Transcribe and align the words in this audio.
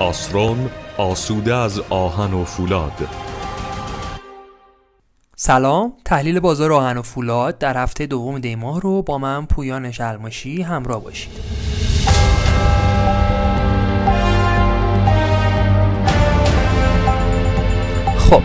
آسرون 0.00 0.70
آسوده 0.96 1.54
از 1.54 1.80
آهن 1.90 2.34
و 2.34 2.44
فولاد. 2.44 3.08
سلام 5.36 5.92
تحلیل 6.04 6.40
بازار 6.40 6.72
آهن 6.72 6.96
و 6.96 7.02
فولاد 7.02 7.58
در 7.58 7.76
هفته 7.82 8.06
دوم 8.06 8.38
دی 8.38 8.54
ماه 8.54 8.80
رو 8.80 9.02
با 9.02 9.18
من 9.18 9.46
پویان 9.46 9.90
شلماشی 9.90 10.62
همراه 10.62 11.04
باشید. 11.04 11.32
خب 18.18 18.42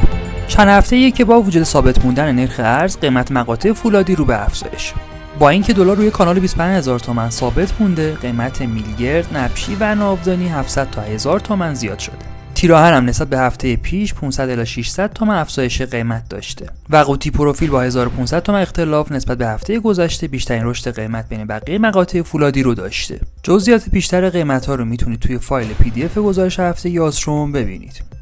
چند 0.47 0.67
هفته 0.67 1.11
که 1.11 1.25
با 1.25 1.41
وجود 1.41 1.63
ثابت 1.63 2.05
موندن 2.05 2.35
نرخ 2.35 2.55
ارز 2.59 2.97
قیمت 2.97 3.31
مقاطع 3.31 3.73
فولادی 3.73 4.15
رو 4.15 4.25
به 4.25 4.43
افزایش. 4.43 4.93
با 5.39 5.49
اینکه 5.49 5.73
دلار 5.73 5.97
روی 5.97 6.11
کانال 6.11 6.39
25000 6.39 6.99
تومان 6.99 7.29
ثابت 7.29 7.73
مونده 7.79 8.15
قیمت 8.15 8.61
میلگرد 8.61 9.37
نبشی 9.37 9.77
و 9.79 9.95
ناودانی 9.95 10.47
700 10.47 10.89
تا 10.89 11.01
1000 11.01 11.39
تومان 11.39 11.73
زیاد 11.73 11.99
شده. 11.99 12.15
تیراهن 12.55 12.93
هم 12.93 13.05
نسبت 13.05 13.27
به 13.27 13.39
هفته 13.39 13.75
پیش 13.75 14.13
500 14.13 14.49
الی 14.49 14.65
600 14.65 15.13
تومان 15.13 15.37
افزایش 15.37 15.81
قیمت 15.81 16.29
داشته. 16.29 16.65
و 16.89 16.97
قوطی 16.97 17.31
پروفیل 17.31 17.69
با 17.69 17.81
1500 17.81 18.43
تومان 18.43 18.61
اختلاف 18.61 19.11
نسبت 19.11 19.37
به 19.37 19.47
هفته 19.47 19.79
گذشته 19.79 20.27
بیشترین 20.27 20.65
رشد 20.65 20.95
قیمت 20.95 21.29
بین 21.29 21.45
بقیه 21.45 21.77
مقاطع 21.77 22.21
فولادی 22.21 22.63
رو 22.63 22.73
داشته. 22.73 23.19
جزئیات 23.43 23.89
بیشتر 23.89 24.29
قیمت 24.29 24.65
ها 24.65 24.75
رو 24.75 24.85
می‌تونید 24.85 25.19
توی 25.19 25.37
فایل 25.37 25.73
PDF 25.73 26.17
گزارش 26.17 26.59
هفتگی 26.59 26.89
آسروم 26.89 27.51
ببینید. 27.51 28.14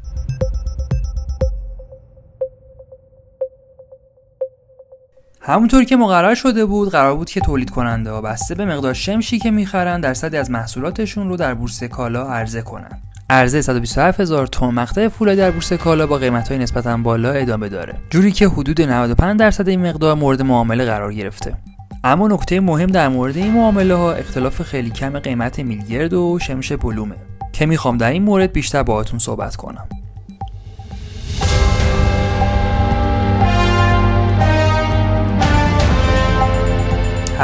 همونطور 5.46 5.84
که 5.84 5.96
مقرر 5.96 6.34
شده 6.34 6.64
بود 6.64 6.90
قرار 6.90 7.16
بود 7.16 7.30
که 7.30 7.40
تولید 7.40 7.70
کننده 7.70 8.10
ها 8.10 8.20
بسته 8.20 8.54
به 8.54 8.64
مقدار 8.64 8.94
شمشی 8.94 9.38
که 9.38 9.50
می‌خرن 9.50 10.00
درصدی 10.00 10.36
از 10.36 10.50
محصولاتشون 10.50 11.28
رو 11.28 11.36
در 11.36 11.54
بورس 11.54 11.84
کالا 11.84 12.28
عرضه 12.28 12.62
کنن 12.62 13.00
عرضه 13.30 13.62
127 13.62 14.20
هزار 14.20 14.46
تن 14.46 14.66
مقطع 14.66 15.08
فولادی 15.08 15.36
در 15.36 15.50
بورس 15.50 15.72
کالا 15.72 16.06
با 16.06 16.18
قیمت 16.18 16.48
های 16.48 16.58
نسبتا 16.58 16.96
بالا 16.96 17.30
ادامه 17.30 17.68
داره 17.68 17.94
جوری 18.10 18.32
که 18.32 18.48
حدود 18.48 18.82
95 18.82 19.40
درصد 19.40 19.68
این 19.68 19.88
مقدار 19.88 20.14
مورد 20.14 20.42
معامله 20.42 20.84
قرار 20.84 21.12
گرفته. 21.12 21.54
اما 22.04 22.28
نکته 22.28 22.60
مهم 22.60 22.86
در 22.86 23.08
مورد 23.08 23.36
این 23.36 23.52
معامله 23.52 23.94
ها 23.94 24.12
اختلاف 24.12 24.62
خیلی 24.62 24.90
کم 24.90 25.18
قیمت 25.18 25.58
میلگرد 25.58 26.12
و 26.12 26.38
شمش 26.38 26.72
بلومه 26.72 27.16
که 27.52 27.66
می‌خوام 27.66 27.98
در 27.98 28.10
این 28.10 28.22
مورد 28.22 28.52
بیشتر 28.52 28.82
باهاتون 28.82 29.18
صحبت 29.18 29.56
کنم. 29.56 29.88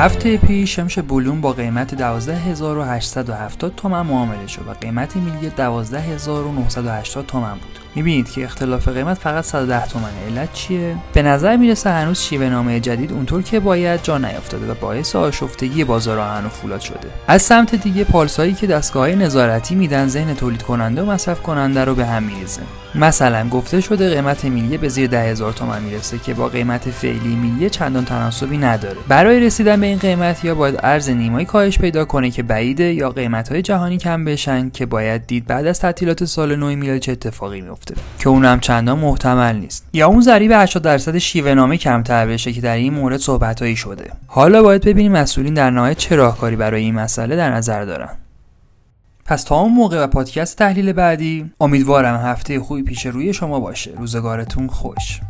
هفته 0.01 0.37
پیش 0.37 0.77
شمش 0.77 0.98
بلوم 0.98 1.41
با 1.41 1.53
قیمت 1.53 1.95
12870 1.95 3.75
تومن 3.77 4.03
معامله 4.03 4.47
شد 4.47 4.69
و 4.69 4.70
قیمت 4.70 5.17
میلی 5.17 5.51
12980 5.51 7.27
تومن 7.27 7.55
بود. 7.55 7.80
می‌بینید 7.95 8.31
که 8.31 8.45
اختلاف 8.45 8.89
قیمت 8.89 9.19
فقط 9.19 9.45
110 9.45 9.87
تومنه 9.87 10.27
علت 10.29 10.53
چیه؟ 10.53 10.97
به 11.13 11.23
نظر 11.23 11.57
می‌رسه 11.57 11.91
هنوز 11.91 12.21
شیوه 12.21 12.49
نامه 12.49 12.81
جدید 12.81 13.13
اونطور 13.13 13.43
که 13.43 13.61
باید 13.61 14.03
جا 14.03 14.19
نیافتاده 14.19 14.73
و 14.73 14.75
باعث 14.75 15.17
آشفتگی 15.17 15.85
بازار 15.85 16.19
آهن 16.19 16.47
و 16.47 16.49
فولاد 16.49 16.81
شده. 16.81 17.09
از 17.27 17.43
سمت 17.43 17.75
دیگه 17.75 18.05
پالسایی 18.05 18.55
که 18.55 18.67
دستگاه 18.67 19.09
نظارتی 19.09 19.75
میدن 19.75 20.09
ذهن 20.09 20.35
تولید 20.35 20.63
کننده 20.63 21.03
و 21.03 21.11
مصرف 21.11 21.43
کننده 21.43 21.85
رو 21.85 21.95
به 21.95 22.07
هم 22.07 22.23
میریزه. 22.23 22.61
مثلا 22.95 23.49
گفته 23.49 23.81
شده 23.81 24.15
قیمت 24.15 24.45
میلیه 24.45 24.79
به 24.79 24.89
زیر 24.89 25.07
10000 25.07 25.53
تومان 25.53 25.83
می‌رسه 25.83 26.19
که 26.19 26.35
با 26.35 26.49
قیمت 26.49 26.91
فعلی 26.91 27.35
میلیه 27.35 27.71
چندان 27.71 28.05
تناسبی 28.05 28.59
نداره. 28.59 28.97
برای 29.09 29.41
رسیدن 29.41 29.81
به 29.81 29.87
این 29.87 29.99
قیمت 29.99 30.45
یا 30.45 30.55
باید 30.55 30.81
ارز 30.83 31.11
نیمایی 31.11 31.47
کاهش 31.47 31.79
پیدا 31.79 32.05
کنه 32.05 32.31
که 32.31 32.43
بعیده 32.43 32.95
یا 32.95 33.11
قیمت 33.11 33.49
های 33.49 33.63
جهانی 33.63 33.99
کم 33.99 34.25
بشن 34.25 34.71
که 34.71 34.87
باید 34.87 35.27
دید 35.27 35.47
بعد 35.47 35.67
از 35.67 35.81
تعطیلات 35.81 36.25
سال 36.25 36.57
نو 36.57 36.77
میلادی 36.77 37.01
چه 37.01 37.13
اتفاقی 37.13 37.61
میفته 37.61 37.80
که 38.19 38.28
اونم 38.28 38.61
چندان 38.61 38.98
محتمل 38.98 39.56
نیست. 39.56 39.86
یا 39.92 40.06
اون 40.06 40.20
ضریب 40.20 40.53
80 40.55 40.83
درصد 40.83 41.19
شیوه 41.19 41.55
نامه 41.55 41.77
کمتر 41.77 42.27
بشه 42.27 42.53
که 42.53 42.61
در 42.61 42.77
این 42.77 42.95
مورد 42.95 43.16
صحبتهایی 43.16 43.77
شده. 43.77 44.12
حالا 44.27 44.62
باید 44.62 44.84
ببینیم 44.84 45.12
مسئولین 45.12 45.55
در 45.55 45.71
نهایت 45.71 45.99
چه 45.99 46.16
راهکاری 46.16 46.56
برای 46.56 46.82
این 46.82 46.94
مسئله 46.94 47.37
در 47.37 47.50
نظر 47.50 47.84
دارن. 47.84 48.09
پس 49.25 49.43
تا 49.44 49.60
اون 49.60 49.72
موقع 49.72 50.05
و 50.05 50.06
پادکست 50.06 50.59
تحلیل 50.59 50.93
بعدی 50.93 51.50
امیدوارم 51.60 52.16
هفته 52.16 52.60
خوبی 52.60 52.82
پیش 52.82 53.06
روی 53.06 53.32
شما 53.32 53.60
باشه. 53.60 53.91
روزگارتون 53.97 54.66
خوش. 54.66 55.21